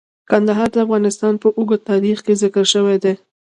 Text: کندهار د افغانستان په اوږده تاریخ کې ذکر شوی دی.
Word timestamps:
کندهار 0.29 0.69
د 0.73 0.77
افغانستان 0.85 1.33
په 1.41 1.47
اوږده 1.57 1.85
تاریخ 1.89 2.17
کې 2.25 2.33
ذکر 2.43 2.65
شوی 2.73 2.97
دی. 3.03 3.13